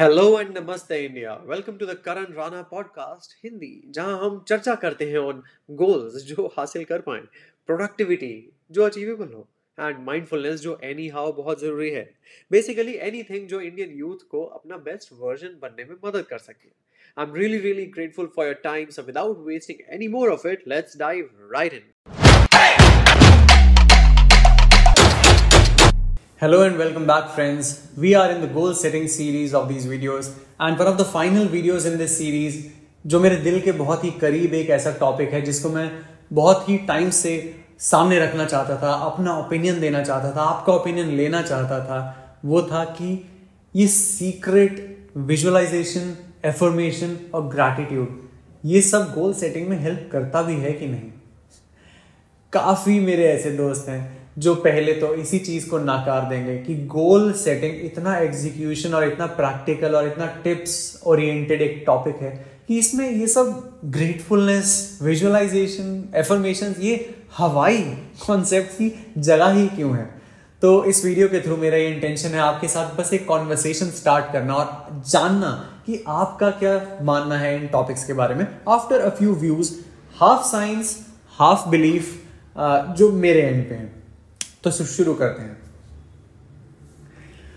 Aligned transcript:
Hello 0.00 0.40
and 0.40 0.58
नमस्ते 0.58 0.98
India 1.04 1.32
welcome 1.46 1.76
to 1.76 1.86
the 1.86 1.94
Karan 2.04 2.32
Rana 2.32 2.60
podcast 2.62 3.32
Hindi 3.44 3.70
जहाँ 3.86 4.18
हम 4.18 4.38
चर्चा 4.48 4.74
करते 4.74 5.04
हैं 5.04 5.18
ऑन 5.18 5.42
गोल्स 5.70 6.22
जो 6.26 6.46
हासिल 6.56 6.84
कर 6.84 7.00
पाए 7.00 7.20
प्रोडक्टिविटी 7.68 8.30
जो 8.70 8.82
अचीवेबल 8.82 9.32
हो 9.32 9.48
एंड 9.78 9.98
माइंडफुलनेस 10.04 10.60
जो 10.60 10.78
एनी 10.82 11.08
हाउ 11.08 11.32
बहुत 11.32 11.60
ज़रूरी 11.60 11.90
है। 11.90 12.04
बेसिकली 12.50 12.94
एनीथिंग 12.98 13.48
जो 13.48 13.60
इंडियन 13.60 13.98
यूथ 13.98 14.26
को 14.30 14.44
अपना 14.44 14.76
बेस्ट 14.76 15.12
वर्जन 15.12 15.58
बनने 15.62 15.84
में 15.84 15.96
मदद 16.04 16.26
कर 16.26 16.38
सके। 16.38 16.68
I 17.16 17.26
am 17.26 17.34
really 17.34 17.58
really 17.58 17.86
grateful 17.86 18.32
for 18.36 18.46
your 18.46 18.60
time 18.64 18.90
so 18.90 19.02
without 19.02 19.44
wasting 19.46 19.78
any 19.90 20.08
more 20.08 20.30
of 20.30 20.46
it 20.48 20.68
let's 20.68 20.98
dive 20.98 21.30
right 21.52 21.74
in 21.74 22.17
Hello 26.40 26.62
and 26.62 26.78
welcome 26.78 27.04
back, 27.04 27.30
friends. 27.30 27.68
We 27.96 28.14
are 28.14 28.30
in 28.30 28.40
the 28.40 28.46
goal 28.46 28.72
setting 28.72 29.08
series 29.08 29.52
of 29.52 29.68
these 29.68 29.86
videos, 29.86 30.26
and 30.60 30.78
one 30.78 30.86
of 30.86 30.96
the 30.96 31.04
final 31.04 31.46
videos 31.46 31.84
in 31.84 31.98
this 31.98 32.16
series, 32.16 32.58
जो 33.06 33.20
मेरे 33.20 33.36
दिल 33.36 33.60
के 33.60 33.72
बहुत 33.72 34.04
ही 34.04 34.10
करीब 34.20 34.54
एक 34.54 34.70
ऐसा 34.70 34.90
topic 35.00 35.32
है, 35.32 35.40
जिसको 35.42 35.68
मैं 35.68 35.90
बहुत 36.32 36.68
ही 36.68 36.76
टाइम 36.88 37.10
से 37.10 37.32
सामने 37.78 38.18
रखना 38.20 38.44
चाहता 38.44 38.76
था, 38.82 38.92
अपना 39.06 39.36
ओपिनियन 39.38 39.80
देना 39.80 40.02
चाहता 40.02 40.30
था, 40.36 40.42
आपका 40.42 40.72
ओपिनियन 40.72 41.08
लेना 41.16 41.42
चाहता 41.42 41.80
था, 41.84 41.98
वो 42.44 42.62
था 42.62 42.84
कि 42.84 43.10
ये 43.74 43.86
सीक्रेट 43.88 45.10
विजुअलाइजेशन 45.16 46.16
एफर्मेशन 46.44 47.16
और 47.34 47.48
ग्रैटिट्यूड 47.48 48.18
ये 48.64 48.82
सब 48.82 49.12
गोल 49.14 49.34
सेटिंग 49.34 49.68
में 49.68 49.78
हेल्प 49.80 50.08
करता 50.12 50.42
भी 50.42 50.54
है 50.60 50.72
कि 50.72 50.86
नहीं 50.86 51.10
काफ़ी 52.52 52.98
मेरे 53.00 53.26
ऐसे 53.32 53.50
दोस्त 53.56 53.88
हैं 53.88 54.17
जो 54.38 54.54
पहले 54.54 54.92
तो 54.92 55.14
इसी 55.14 55.38
चीज़ 55.38 55.68
को 55.70 55.78
नाकार 55.78 56.28
देंगे 56.28 56.56
कि 56.58 56.74
गोल 56.86 57.32
सेटिंग 57.34 57.84
इतना 57.84 58.16
एग्जीक्यूशन 58.18 58.94
और 58.94 59.04
इतना 59.04 59.26
प्रैक्टिकल 59.38 59.94
और 59.94 60.06
इतना 60.06 60.26
टिप्स 60.44 60.76
ओरिएंटेड 61.06 61.62
एक 61.62 61.82
टॉपिक 61.86 62.22
है 62.22 62.30
कि 62.68 62.78
इसमें 62.78 63.10
ये 63.10 63.26
सब 63.26 63.80
ग्रेटफुलनेस 63.86 64.98
विजुअलाइजेशन 65.02 66.04
एफर्मेशन 66.16 66.74
ये 66.80 66.94
हवाई 67.38 67.82
कॉन्सेप्ट 68.26 68.78
की 68.78 68.92
जगह 69.18 69.50
ही 69.50 69.66
क्यों 69.68 69.96
है? 69.96 70.04
तो 70.62 70.84
इस 70.84 71.04
वीडियो 71.04 71.28
के 71.28 71.40
थ्रू 71.40 71.56
मेरा 71.56 71.76
ये 71.76 71.88
इंटेंशन 71.88 72.28
है 72.28 72.40
आपके 72.40 72.68
साथ 72.68 72.96
बस 72.96 73.12
एक 73.14 73.26
कॉन्वर्सेशन 73.26 73.90
स्टार्ट 73.98 74.32
करना 74.32 74.54
और 74.54 75.02
जानना 75.08 75.50
कि 75.86 76.02
आपका 76.08 76.50
क्या 76.62 76.80
मानना 77.02 77.38
है 77.38 77.54
इन 77.56 77.66
टॉपिक्स 77.68 78.04
के 78.04 78.12
बारे 78.12 78.34
में। 78.34 78.46
After 78.68 79.00
a 79.00 79.10
few 79.18 79.34
views 79.34 79.72
half 80.16 80.46
science 80.46 80.96
half 81.38 81.68
belief 81.68 82.16
जो 82.98 83.10
मेरे 83.12 83.42
एंड 83.42 83.68
पे 83.68 83.74
हैं। 83.74 83.97
तो 84.64 84.70
सिर्फ़ 84.70 84.90
शुरू 84.90 85.14
करते 85.14 85.42
हैं। 85.42 85.56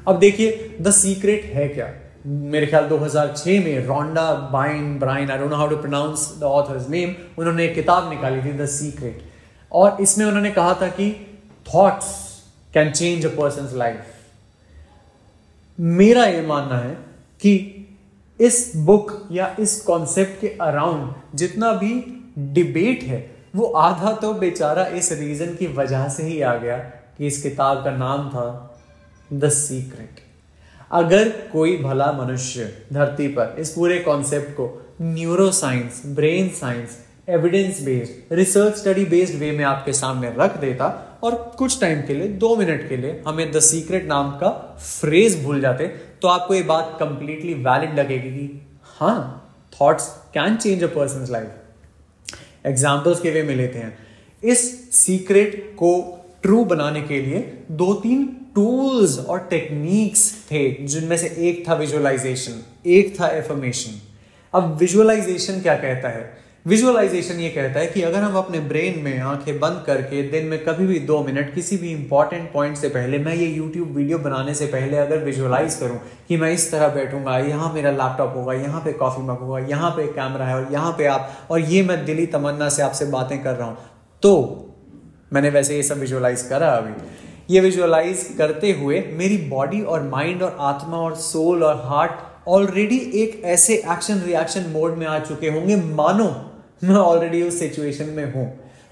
अब 0.07 0.19
देखिए 0.19 0.77
द 0.81 0.91
सीक्रेट 0.91 1.43
है 1.45 1.67
क्या? 1.67 1.93
मेरे 2.25 2.67
ख्याल 2.67 2.87
2006 2.89 3.63
में 3.65 3.85
Rhonda 3.85 4.31
Byrne 4.53 4.97
Byrne 4.99 5.31
I 5.31 5.37
don't 5.37 5.49
know 5.49 5.55
how 5.55 5.67
to 5.67 5.77
pronounce 5.77 6.25
the 6.39 6.43
author's 6.43 6.89
name 6.89 7.15
उन्होंने 7.37 7.65
एक 7.65 7.75
किताब 7.75 8.09
निकाली 8.09 8.41
थी 8.41 8.53
द 8.53 8.65
सीक्रेट 8.65 9.23
और 9.71 10.01
इसमें 10.01 10.25
उन्होंने 10.25 10.51
कहा 10.51 10.73
था 10.81 10.87
कि 10.87 11.09
thoughts 11.65 12.07
can 12.73 12.91
change 12.91 13.25
a 13.25 13.29
person 13.29 13.77
life 13.77 14.03
मेरा 15.79 16.25
यह 16.25 16.47
मानना 16.47 16.77
है 16.77 16.93
कि 17.41 17.53
इस 18.39 18.71
बुक 18.75 19.27
या 19.31 19.55
इस 19.59 19.81
कॉन्सेप्ट 19.81 20.41
के 20.41 20.47
अराउंड 20.61 21.37
जितना 21.37 21.71
भी 21.73 21.93
डिबेट 22.53 23.03
है 23.03 23.19
वो 23.55 23.65
आधा 23.65 24.11
तो 24.11 24.33
बेचारा 24.33 24.85
इस 24.85 25.11
रीजन 25.11 25.55
की 25.55 25.67
वजह 25.67 26.07
से 26.07 26.23
ही 26.23 26.41
आ 26.41 26.55
गया 26.55 26.77
कि 27.17 27.27
इस 27.27 27.41
किताब 27.43 27.83
का 27.83 27.91
नाम 27.91 28.29
था 28.29 28.45
द 29.33 29.49
सीक्रेट 29.49 30.19
अगर 30.91 31.29
कोई 31.29 31.77
भला 31.77 32.11
मनुष्य 32.11 32.73
धरती 32.93 33.27
पर 33.27 33.55
इस 33.59 33.69
पूरे 33.69 33.99
कॉन्सेप्ट 33.99 34.51
को 34.51 34.67
neuro 35.01 35.51
science 35.51 36.01
brain 36.05 36.49
science 36.49 36.97
evidence 37.29 37.81
based 37.81 38.33
research 38.33 38.75
study 38.75 39.05
based 39.05 39.39
way 39.39 39.51
में 39.51 39.63
आपके 39.63 39.93
सामने 39.93 40.33
रख 40.37 40.57
देता 40.57 40.87
और 41.23 41.35
कुछ 41.57 41.79
टाइम 41.81 42.01
के 42.01 42.13
लिए, 42.13 42.27
दो 42.27 42.55
मिनट 42.55 42.89
के 42.89 42.97
लिए 42.97 43.23
हमें 43.27 43.51
द 43.51 43.59
सीक्रेट 43.59 44.07
नाम 44.07 44.31
का 44.31 44.49
फ्रेज 44.79 45.43
भूल 45.43 45.61
जाते 45.61 45.87
तो 46.21 46.27
आपको 46.27 46.53
ये 46.53 46.61
बात 46.63 46.97
कंप्लीटली 46.99 47.53
वैलिड 47.53 47.99
लगेगी 47.99 48.29
कि 48.29 48.79
हाँ 48.83 49.17
thoughts 49.81 50.07
can 50.33 50.55
change 50.55 50.83
a 50.83 50.87
person 50.87 51.27
life 51.29 51.60
examples 52.65 53.21
के 53.21 53.31
वे 53.31 53.43
में 53.43 53.55
लेते 53.55 53.79
हैं 53.79 53.97
इस 54.43 54.91
सीक्रेट 54.95 55.73
को 55.75 56.17
ट्रू 56.43 56.63
बनाने 56.65 57.01
के 57.01 57.21
लिए 57.21 57.39
दो 57.71 57.93
तीन 57.93 58.25
टूल्स 58.55 59.17
और 59.19 59.39
टेक्निक्स 59.39 60.33
थे, 60.51 60.71
जिनमें 60.85 61.17
से 61.17 61.27
एक 61.27 61.67
था 61.69 61.73
विजुअलाइजेशन 61.73 62.63
एक 62.85 63.19
था 63.19 63.27
एफर्मेशन 63.27 63.99
अब 64.53 64.77
विजुअलाइजेशन 64.77 65.61
क्या 65.61 65.75
कहता 65.75 66.09
है? 66.09 66.40
विजुअलाइजेशन 66.65 67.39
ये 67.39 67.49
कहता 67.49 67.79
है 67.79 67.85
कि 67.87 68.01
अगर 68.01 68.19
हम 68.19 68.35
अपने 68.37 68.59
ब्रेन 68.61 68.99
में 69.03 69.19
आँखें 69.19 69.59
बंद 69.59 69.83
करके 69.85 70.21
दिन 70.31 70.45
में 70.47 70.63
कभी 70.65 70.85
भी 70.87 70.99
दो 71.01 71.21
मिनट 71.23 71.53
किसी 71.53 71.77
भी 71.77 71.91
इंपॉर्टेंट 71.91 72.51
पॉइंट 72.51 72.75
से 72.77 72.89
पहले, 72.89 73.19
मैं 73.19 73.33
ये 73.35 73.45
यूट्यूब 73.45 73.95
वीडियो 73.95 74.17
बनाने 74.17 74.53
से 74.53 74.65
पहले 74.65 74.97
अगर 74.97 75.23
विजुअलाइज 75.23 75.75
करूँ 75.75 75.97
कि 76.27 76.37
मैं 76.37 76.51
इस 76.51 76.69
तरह 76.71 76.87
बैठूँगा, 76.87 77.37
यहाँ 77.39 77.71
मेरा 77.73 77.91
लैपटॉप 77.91 78.33
होगा, 78.35 78.53
यहाँ 78.53 78.81
पे 78.81 78.93
कॉफ़ी 78.93 79.23
मग 79.23 79.39
होगा, 79.39 79.59
यहाँ 79.59 79.89
पे 79.91 80.05
कैमरा 80.09 80.45
है 80.45 80.55
और 80.55 80.67
यहाँ 80.73 80.91
पे 80.97 81.05
आप, 81.05 81.31
और 81.51 81.59
ये 81.61 81.81
मैं 81.83 82.03
दिली 82.05 82.25
तमन्ना 82.27 82.69
से 82.69 82.83
आपसे 82.83 83.05
बातें 83.07 83.41
कर 83.43 83.55
रहा 83.55 83.67
हूँ 83.67 83.77
तो 84.23 84.33
मैंने 85.33 85.49
वैसे 85.49 85.75
ये 85.75 85.83
सब 85.83 85.99
विजुअलाइज 85.99 86.41
करा 86.41 86.67
अभी। 86.67 87.53
ये 87.53 87.59
विजुअलाइज 87.59 88.23
करते 88.37 88.71
हुए 88.73 89.01
मेरी 89.13 89.37
बॉडी 89.49 89.81
और 89.83 90.03
माइंड 90.03 90.43
और 90.43 90.57
आत्मा 90.61 90.97
और 90.97 91.15
सोल 91.17 91.63
और 91.63 91.81
हार्ट 91.85 92.47
ऑलरेडी 92.49 92.97
एक 93.23 93.41
ऐसे 93.47 93.81
एक्शन 93.87 94.21
रिएक्शन 94.25 94.69
मोड 94.69 94.97
में 94.97 95.05
आ 95.07 95.19
चुके 95.19 95.49
होंगे, 95.49 95.75
मानो 95.75 96.29
मैं 96.83 96.95
ऑलरेडी 96.95 97.41
उस 97.43 97.59
सिचुएशन 97.59 98.05
में 98.05 98.33
हूँ। 98.33 98.45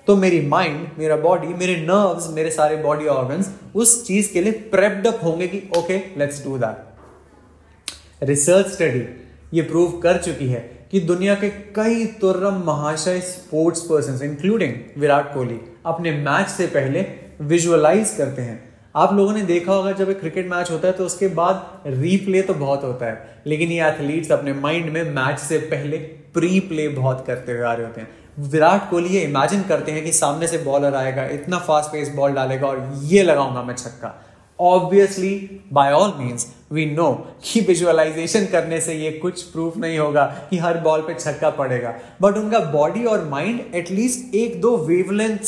तो 0.07 0.15
मेरी 0.15 0.41
माइंड 0.41 0.87
मेरा 0.99 1.15
बॉडी 1.17 1.47
मेरे 1.47 1.75
नर्व्स 1.77 2.29
मेरे 2.33 2.51
सारे 2.51 2.75
बॉडी 2.77 3.05
ऑर्गन्स 3.07 3.49
उस 3.75 4.05
चीज़ 4.07 4.31
के 4.33 4.41
लिए 4.41 4.51
प्रेप्ड 4.71 5.07
अप 5.07 5.19
होंगे 5.23 5.47
कि 5.47 5.61
okay 5.77 5.97
let's 6.17 6.43
do 6.43 6.57
that 6.57 8.23
research 8.23 8.67
study 8.67 9.05
ये 9.53 9.61
प्रूव 9.61 9.99
कर 9.99 10.17
चुकी 10.17 10.47
है 10.47 10.59
कि 10.91 10.99
दुनिया 10.99 11.35
के 11.35 11.49
कई 11.75 12.05
तुर्रम 12.21 12.63
महाशय 12.65 13.19
sports 13.21 13.81
person 13.81 14.25
including 14.25 14.73
Virat 14.97 15.33
Kohli, 15.33 15.59
अपने 15.85 16.11
मैच 16.11 16.47
से 16.47 16.67
पहले 16.67 17.05
विजुअलाइज 17.41 18.13
करते 18.17 18.41
हैं। 18.41 18.68
आप 18.95 19.13
लोगों 19.13 19.33
ने 19.33 19.41
देखा 19.41 19.73
होगा, 19.73 19.91
जब 19.91 20.09
एक 20.09 20.19
क्रिकेट 20.19 20.49
मैच 20.49 20.69
होता 20.71 20.87
है 20.87 20.93
तो 20.93 21.05
उसके 21.05 21.27
बाद 21.29 21.83
रीप्ले 21.87 22.41
तो 22.41 22.53
बहुत 22.53 22.83
होता 22.83 23.05
है, 23.05 23.41
लेकिन 23.47 23.71
ये 23.71 23.87
एथलीट्स 23.87 24.31
अपने 24.31 24.53
माइंड 24.53 24.89
में 24.89 25.03
मैच 25.05 25.39
से 25.39 25.57
पहले 25.67 25.97
प्री 26.33 26.59
प्ले 26.59 26.87
बहुत 26.87 27.23
करते 27.27 27.51
हुए 27.51 27.61
आ 27.61 27.73
रहे 27.73 27.85
होते 27.85 28.01
हैं। 28.01 28.07
विराट 28.49 28.89
कोहली 28.89 29.09
ये 29.09 29.21
इमेजिन 29.21 29.61
करते 29.63 29.91
हैं 29.91 30.03
कि 30.03 30.11
सामने 30.11 30.47
से 30.47 30.57
बॉलर 30.57 30.95
आएगा, 30.95 31.25
इतना 31.25 31.57
फास्ट 31.59 31.91
पेस 31.91 32.09
बॉल 32.09 32.33
डालेगा 32.33 32.67
और 32.67 32.91
ये 33.03 33.23
लगाऊँगा 33.23 33.63
मैं 33.63 33.75
छक्का। 33.75 34.15
Obviously 34.59 35.63
by 35.73 35.91
all 35.91 36.13
means 36.17 36.47
we 36.71 36.85
know 36.85 37.11
कि 37.43 37.61
विजुअलाइजेशन 37.61 38.45
करने 38.45 38.79
से 38.81 38.93
ये 38.93 39.11
कुछ 39.11 39.41
प्रूफ 39.43 39.77
नहीं 39.77 39.97
होगा 39.99 40.25
कि 40.49 40.57
हर 40.57 40.77
बॉल 40.79 41.01
पे 41.01 41.13
छक्का 41.13 41.49
पड़ेगा। 41.51 41.93
बट 42.21 42.37
उनका 42.37 42.59
बॉडी 42.71 43.05
और 43.05 43.23
माइंड 43.25 43.61
एटलीस्ट 43.75 44.35
एक 44.35 44.59
दो 44.61 44.75
वेवलेंथ 44.77 45.39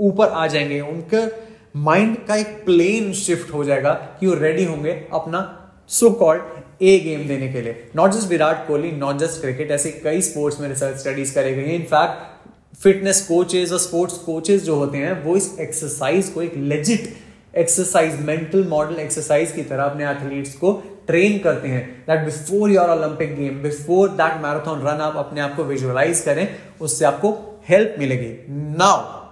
ऊपर 0.00 0.28
आ 0.28 0.46
जाएँगे, 0.46 0.80
उनका 0.80 1.26
माइंड 1.74 2.16
का 2.26 2.36
एक 2.36 2.64
प्लेन 2.64 3.12
शिफ्ट 3.12 3.52
हो 3.54 3.64
जाएगा 3.64 3.92
कि 4.20 4.26
वो 4.26 4.34
रेडी 4.34 4.64
होंगे 4.64 4.90
अपना 5.14 5.40
सो 5.88 6.10
कॉल्ड 6.10 6.82
ए 6.82 6.98
गेम 6.98 7.26
देने 7.28 7.48
के 7.48 7.60
लिए। 7.60 7.90
Not 7.96 8.10
just 8.10 8.28
Virat 8.28 8.66
Kohli 8.66 8.90
not 8.92 9.18
just 9.18 9.40
cricket 9.40 9.70
ऐसे 9.70 9.90
कई 10.04 10.20
स्पोर्ट्स 10.22 10.60
में 10.60 10.68
रिसर्च 10.68 10.96
स्टडीज़ 10.96 11.34
करे 11.34 11.54
गई 11.54 11.74
इनफैक्ट 11.74 12.76
फिटनेस 12.76 13.20
कोचेज 13.26 13.72
और 13.72 13.78
स्पोर्ट्स 13.78 14.18
कोचेज 14.18 14.64
जो 14.64 14.74
होते 14.74 14.98
हैं, 14.98 15.24
वो 15.24 15.36
इस 15.36 15.50
एक्सरसाइज 15.60 16.28
को 16.28 16.42
एक 16.42 16.56
legit 16.56 17.12
exercise 17.58 18.20
mental 18.20 18.64
model 18.68 19.00
exercise 19.00 19.52
की 19.52 19.62
तरह 19.62 19.82
अपने 19.82 20.10
एथलीट्स 20.10 20.54
को 20.54 20.72
ट्रेन 21.06 21.38
करते 21.38 21.68
हैं। 21.68 21.84
That 22.08 22.24
before 22.24 22.70
your 22.70 22.90
Olympic 22.90 23.36
game 23.36 23.62
before 23.62 24.08
that 24.12 24.40
marathon 24.42 24.86
run 24.86 25.00
आप 25.00 25.16
अपने 25.16 25.40
आप 25.40 25.56
को 25.56 25.64
विजुअलाइज 25.64 26.20
करें, 26.20 26.48
उससे 26.80 27.04
आपको 27.04 27.36
हेल्प 27.68 27.94
मिलेगी। 27.98 28.34
Now 28.78 29.23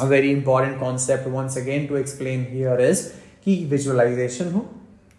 a 0.00 0.06
very 0.06 0.30
important 0.32 0.78
concept 0.80 1.26
once 1.26 1.56
again 1.56 1.86
to 1.88 1.96
explain 1.96 2.46
here 2.52 2.78
is 2.90 2.98
कि 3.44 3.64
विजुअलाइजेशन 3.64 4.52
हो, 4.52 4.66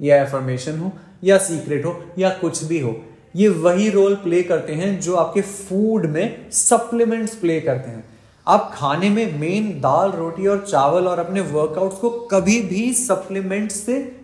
या 0.01 0.21
एफर्मेशन 0.21 0.77
हो, 0.79 0.91
या 1.23 1.37
सीक्रेट 1.37 1.85
हो, 1.85 2.05
या 2.19 2.29
कुछ 2.29 2.63
भी 2.63 2.79
हो, 2.79 3.03
ये 3.35 3.47
वही 3.47 3.89
रोल 3.89 4.15
प्ले 4.15 4.43
करते 4.43 4.73
हैं 4.73 4.99
जो 4.99 5.15
आपके 5.15 5.41
फ़ूड 5.41 6.05
में 6.05 6.51
सप्लीमेंट्स 6.51 7.35
प्ले 7.35 7.61
करते 7.61 7.89
हैं। 7.89 8.03
आप 8.47 8.71
खाने 8.75 9.09
में 9.09 9.39
मेन 9.39 9.71
दाल, 9.81 10.11
रोटी 10.11 10.47
और 10.47 10.65
चावल 10.69 11.07
और 11.07 11.19
अपने 11.19 11.41
वर्कआउट्स 11.41 11.97
को 11.97 12.09
कभी 12.09 12.61
भी 12.61 12.93
सप्लीमेंट 12.93 13.71
से 13.71 14.15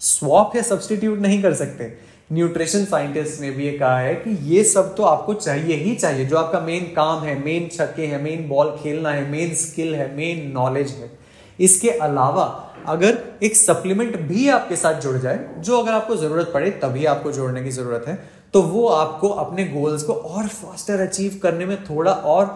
स्वॉप 0.00 0.56
या 0.56 0.62
सब्सटीट्यूट 0.62 1.18
नहीं 1.18 1.42
कर 1.42 1.54
सकते। 1.54 2.08
न्यूट्रिशन 2.30 2.84
साइंटिस्ट 2.84 3.40
ने 3.40 3.50
भी 3.50 3.64
ये 3.64 3.72
कहा 3.72 3.98
है 3.98 4.14
कि 4.14 4.30
ये 4.46 4.62
सब 4.64 4.94
तो 4.96 5.02
आपको 5.02 5.34
चाहिए 5.34 5.76
ही 5.76 5.94
चाहिए। 5.94 6.24
जो 6.24 6.36
आपका 6.36 6.60
मेन 6.60 6.84
काम 6.96 7.22
है 7.24 7.38
मेन 7.44 7.68
छक्के 7.68 8.06
है 8.06 8.22
मेन 8.22 8.48
बॉल 8.48 8.76
खेलना 8.82 9.10
है 9.10 9.28
मेन 9.30 9.54
स्किल 9.56 9.94
है 9.94 10.14
मेन 10.16 10.50
नॉलेज 10.54 10.90
है। 10.92 11.10
इसके 11.58 11.90
अलावा 11.90 12.44
अगर 12.88 13.18
एक 13.42 13.56
सप्लीमेंट 13.56 14.16
भी 14.18 14.48
आपके 14.48 14.76
साथ 14.76 15.00
जुड़ 15.00 15.16
जाए, 15.16 15.38
जो 15.58 15.78
अगर 15.78 15.92
आपको 15.92 16.16
ज़रूरत 16.16 16.50
पड़े, 16.54 16.70
तभी 16.72 17.04
आपको 17.06 17.32
जोड़ने 17.32 17.62
की 17.62 17.70
ज़रूरत 17.70 18.04
है 18.08 18.18
तो 18.54 18.62
वो 18.62 18.86
आपको 18.88 19.28
अपने 19.28 19.64
गोल्स 19.66 20.02
को 20.02 20.12
और 20.12 20.46
फास्टर 20.48 21.00
अचीव 21.00 21.38
करने 21.42 21.64
में 21.66 21.84
थोड़ा 21.84 22.12
और 22.12 22.54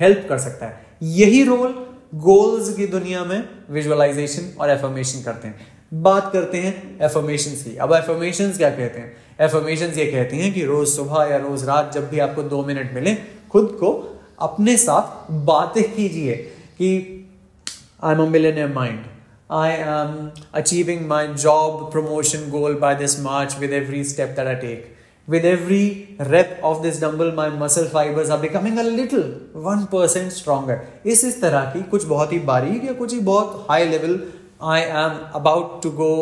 हेल्प 0.00 0.26
कर 0.28 0.38
सकता 0.38 0.66
है। 0.66 0.86
यही 1.02 1.42
रोल 1.44 1.74
गोल्स 2.16 2.72
की 2.76 2.86
दुनिया 2.86 3.24
में 3.24 3.48
विजुअलाइजेशन 3.70 4.50
और 4.60 4.70
एफर्मेशन 4.70 5.22
करते 5.22 5.48
हैं। 5.48 5.66
बात 5.92 6.32
करते 6.32 6.58
हैं 6.58 6.98
एफर्मेशन 7.02 7.50
की। 7.50 7.76
अब 7.76 7.92
एफर्मेशन 7.92 8.50
क्या 8.50 8.70
कहते 8.70 8.98
हैं? 8.98 9.16
एफर्मेशन 9.40 9.86
ये 9.86 10.04
कहते 10.06 10.36
हैं 10.36 10.52
कि 10.54 10.64
रोज 10.64 10.88
सुबह 10.88 11.24
या 11.30 11.36
रोज 11.36 11.64
रात 11.64 11.92
जब 11.94 12.08
भी 12.10 12.18
आपको 12.18 12.42
दो 12.42 12.64
मिनट 12.64 12.92
मिले, 12.94 13.14
खुद 13.50 13.76
को 13.80 14.18
अपने 14.40 14.76
साथ 14.76 15.32
बातें 15.44 15.82
कीजिए 15.94 16.36
कि 16.78 16.92
I 18.04 18.14
am 18.14 18.22
a millionaire 18.58 18.72
mind 18.72 19.04
I 19.50 19.70
am 19.70 20.30
achieving 20.54 21.06
my 21.06 21.28
job 21.28 21.90
promotion 21.92 22.50
goal 22.50 22.74
by 22.74 22.94
this 22.94 23.20
March 23.20 23.56
with 23.58 23.72
every 23.72 24.04
step 24.04 24.28
that 24.28 24.46
I 24.46 24.54
take 24.54 24.96
with 25.28 25.44
every 25.44 26.16
rep 26.20 26.60
of 26.64 26.82
this 26.82 27.00
dumbbell 27.00 27.32
my 27.36 27.50
muscle 27.50 27.88
fibres 27.88 28.30
are 28.30 28.38
becoming 28.38 28.78
a 28.78 28.82
little 28.82 29.24
one 29.56 29.84
percent 29.84 30.32
stronger 30.32 31.08
इस 31.08 31.40
तरह 31.40 31.60
की 31.60 31.82
कुछ 31.82 32.04
बहुत 32.04 32.32
ही 32.32 32.38
बारीक 32.38 32.84
या 32.84 32.92
कुछ 32.92 33.14
ही 33.14 33.20
बहुत 33.20 33.66
high 33.70 33.88
level 33.88 34.20
I 34.62 34.80
am 34.80 35.18
about 35.34 35.82
to 35.82 35.90
go 35.90 36.12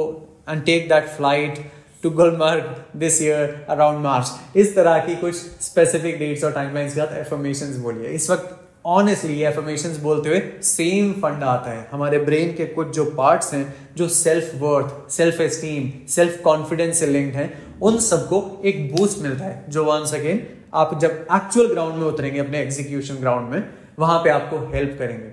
and 0.48 0.62
take 0.64 0.88
that 0.88 1.08
flight 1.08 1.58
to 2.02 2.10
Gulmarg 2.10 2.74
this 2.96 3.20
year 3.22 3.66
around 3.70 3.98
March 4.04 4.56
इस 4.56 4.74
तरह 4.76 4.98
की 5.06 5.14
कुछ 5.16 5.34
स्पेसिफिक 5.34 6.18
डेट्स 6.18 6.44
और 6.44 6.52
टाइमलाइंस 6.52 6.94
के 6.94 7.00
साथ 7.00 7.16
एफर्मेशन 7.18 7.80
बोलिए। 7.82 8.08
इस 8.08 8.30
वक्त 8.30 8.54
ऑनेस्टली 8.86 9.40
एफर्मेशन 9.42 9.96
बोलते 10.02 10.28
हुए 10.28 10.40
सेम 10.62 11.12
फंड 11.12 11.42
आता 11.44 11.70
है। 11.70 11.88
हमारे 11.92 12.18
ब्रेन 12.18 12.52
के 12.56 12.66
कुछ 12.66 12.94
जो 12.96 13.04
पार्ट्स 13.16 13.52
हैं, 13.54 13.74
जो 13.96 14.08
self 14.08 14.54
worth 14.54 15.10
self 15.12 15.40
esteem 15.40 15.90
self 16.08 16.40
confidence 16.44 16.98
से 17.00 17.06
लिंक्ड 17.06 17.36
हैं, 17.36 17.80
उन 17.80 17.98
सबको 18.00 18.40
एक 18.64 18.94
बूस्ट 18.94 19.22
मिलता 19.22 19.44
है। 19.44 19.64
जो 19.68 19.84
वंस 19.84 20.14
अगेन 20.14 20.46
आप 20.74 20.98
जब 21.00 21.26
एक्चुअल 21.34 21.66
ग्राउंड 21.66 21.94
में 21.94 22.06
उतरेंगे, 22.06 22.38
अपने 22.40 22.60
एग्जीक्यूशन 22.60 23.14
ग्राउंड 23.14 23.50
में, 23.50 23.64
वहाँ 23.98 24.18
पे 24.18 24.30
आपको 24.30 24.58
हेल्प 24.72 24.96
करेंगे। 24.98 25.30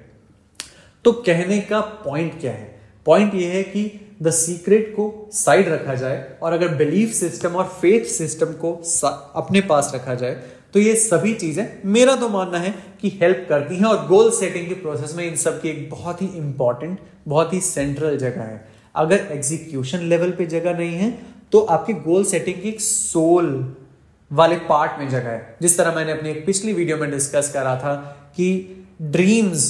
तो 1.05 1.11
कहने 1.11 1.59
का 1.61 1.79
पॉइंट 1.79 2.39
क्या 2.41 2.51
है? 2.51 2.73
पॉइंट 3.05 3.35
ये 3.35 3.47
है 3.47 3.63
कि 3.63 3.83
द 4.23 4.31
सीक्रेट 4.31 4.91
को 4.95 5.29
साइड 5.33 5.69
रखा 5.69 5.93
जाए 5.95 6.37
और 6.41 6.53
अगर 6.53 6.67
बिलीफ 6.75 7.13
सिस्टम 7.13 7.55
और 7.55 7.65
फेथ 7.81 8.05
सिस्टम 8.05 8.53
को 8.63 8.71
अपने 9.35 9.61
पास 9.61 9.91
रखा 9.95 10.15
जाए 10.15 10.41
तो 10.73 10.79
ये 10.79 10.95
सभी 10.95 11.33
चीज़ें 11.33 11.67
मेरा 11.85 12.15
तो 12.15 12.29
मानना 12.29 12.57
है 12.57 12.73
कि 13.01 13.09
हेल्प 13.21 13.45
करती 13.49 13.75
हैं 13.75 13.85
और 13.85 14.07
गोल 14.07 14.31
सेटिंग 14.31 14.67
के 14.67 14.73
प्रोसेस 14.73 15.15
में 15.15 15.25
इन 15.27 15.35
सब 15.35 15.61
की 15.61 15.69
एक 15.69 15.89
बहुत 15.89 16.21
ही 16.21 16.27
इंपॉर्टेंट 16.27 16.99
बहुत 17.27 17.53
ही 17.53 17.59
सेंट्रल 17.61 18.17
जगह 18.17 18.41
है। 18.41 18.67
अगर 18.95 19.27
एग्जीक्यूशन 19.31 19.99
लेवल 19.99 20.31
पे 20.31 20.45
जगह 20.45 20.77
नहीं 20.77 20.95
है 20.95 21.09
तो 21.51 21.59
आपकी 21.59 21.93
गोल 21.93 22.23
सेटिंग 22.25 22.61
की 22.61 22.69
एक 22.69 22.81
सोल 22.81 23.75
वाले 24.31 24.55
पार्ट 24.69 24.99
में 24.99 25.09
जगह 25.09 25.29
है। 25.29 25.57
जिस 25.61 25.77
तरह 25.77 25.95
मैंने 25.95 26.11
अपनी 26.11 26.29
एक 26.29 26.45
पिछली 26.45 26.73
वीडियो 26.73 26.97
में 26.97 27.09
डिस्कस 27.11 27.51
करा 27.53 27.75
था 27.75 27.95
कि 28.35 28.47
dreams 29.01 29.69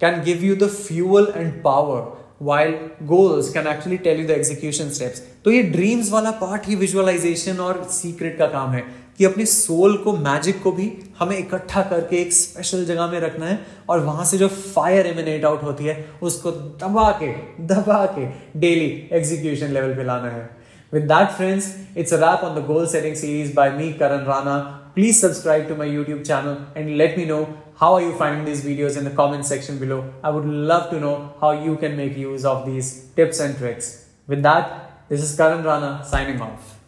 can 0.00 0.22
give 0.24 0.44
you 0.44 0.56
the 0.56 0.68
fuel 0.68 1.32
and 1.36 1.62
power 1.62 2.00
while 2.42 2.74
goals 3.06 3.48
can 3.52 3.66
actually 3.66 3.96
tell 4.06 4.20
you 4.20 4.26
the 4.26 4.30
execution 4.30 4.90
steps 4.90 5.22
तो 5.44 5.50
ये 5.50 5.62
ड्रीम्स 5.72 6.10
वाला 6.12 6.30
पार्ट 6.40 6.66
ही 6.68 6.74
विजुअलाइजेशन 6.76 7.60
और 7.60 7.82
सीक्रेट 7.92 8.38
का 8.38 8.46
काम 8.46 8.72
है 8.72 8.84
कि 9.18 9.24
अपनी 9.24 9.46
सोल 9.46 9.96
को 9.96 10.12
मैजिक 10.16 10.62
को 10.62 10.72
भी 10.72 10.90
हमें 11.18 11.36
इकट्ठा 11.38 11.82
करके 11.82 12.16
एक 12.16 12.32
स्पेशल 12.32 12.84
जगह 12.84 13.06
में 13.10 13.18
रखना 13.20 13.46
है 13.46 13.58
और 13.90 14.00
वहाँ 14.00 14.24
से 14.24 14.38
जो 14.38 14.48
फायर 14.48 15.06
एमिनेट 15.06 15.44
आउट 15.44 15.62
होती 15.62 15.84
है 15.84 16.04
उसको 16.22 16.50
दबा 16.82 17.10
के 17.22 17.32
दबा 17.66 18.04
के 18.18 18.26
डेली 18.60 18.90
एग्जीक्यूशन 19.12 19.72
लेवल 19.72 19.94
पे 19.94 20.04
लाना 20.04 20.30
है 20.30 20.48
With 20.92 21.08
that, 21.08 21.32
friends, 21.32 21.76
it's 21.96 22.12
a 22.12 22.18
wrap 22.18 22.44
on 22.44 22.54
the 22.54 22.60
goal 22.60 22.86
setting 22.86 23.16
series 23.16 23.52
by 23.52 23.76
me, 23.76 23.94
Karan 23.94 24.24
Rana. 24.24 24.85
Please 24.96 25.20
subscribe 25.20 25.68
to 25.68 25.74
my 25.74 25.84
YouTube 25.86 26.26
channel 26.26 26.68
and 26.74 26.96
let 26.96 27.18
me 27.18 27.26
know 27.26 27.62
how 27.78 27.92
are 27.92 28.00
you 28.00 28.14
finding 28.16 28.46
these 28.46 28.64
videos 28.64 28.96
in 28.96 29.04
the 29.04 29.10
comment 29.10 29.44
section 29.44 29.78
below. 29.78 30.10
I 30.24 30.30
would 30.30 30.46
love 30.46 30.88
to 30.88 30.98
know 30.98 31.34
how 31.38 31.50
you 31.50 31.76
can 31.76 31.98
make 31.98 32.16
use 32.16 32.46
of 32.46 32.64
these 32.64 33.10
tips 33.14 33.38
and 33.40 33.58
tricks. 33.58 34.08
With 34.26 34.42
that, 34.44 35.06
this 35.10 35.22
is 35.22 35.36
Karan 35.36 35.64
Rana 35.64 36.02
signing 36.02 36.40
off. 36.40 36.80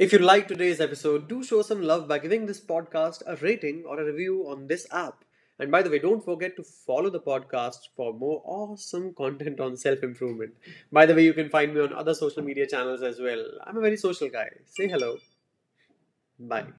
If 0.00 0.12
you 0.12 0.18
liked 0.18 0.48
today's 0.48 0.80
episode, 0.80 1.28
do 1.28 1.44
show 1.44 1.62
some 1.62 1.80
love 1.80 2.08
by 2.08 2.18
giving 2.18 2.46
this 2.46 2.60
podcast 2.60 3.22
a 3.28 3.36
rating 3.36 3.84
or 3.86 4.00
a 4.00 4.04
review 4.04 4.48
on 4.48 4.66
this 4.66 4.88
app. 4.90 5.24
And 5.60 5.70
by 5.70 5.82
the 5.82 5.90
way, 5.90 6.00
don't 6.00 6.24
forget 6.24 6.56
to 6.56 6.64
follow 6.64 7.10
the 7.10 7.20
podcast 7.20 7.86
for 7.94 8.12
more 8.12 8.42
awesome 8.44 9.14
content 9.14 9.60
on 9.60 9.76
self 9.76 10.02
improvement. 10.02 10.54
By 10.90 11.06
the 11.06 11.14
way, 11.14 11.22
you 11.22 11.34
can 11.34 11.50
find 11.50 11.72
me 11.72 11.82
on 11.82 11.92
other 11.92 12.14
social 12.14 12.42
media 12.42 12.66
channels 12.66 13.00
as 13.00 13.20
well. 13.20 13.44
I'm 13.64 13.76
a 13.76 13.80
very 13.80 13.96
social 13.96 14.28
guy. 14.28 14.48
Say 14.66 14.88
hello. 14.88 15.18
Bye. 16.40 16.64